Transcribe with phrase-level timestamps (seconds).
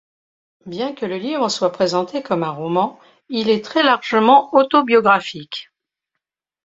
[0.65, 5.69] Bien que le livre soit présenté comme un roman, il est très largement autobiographique.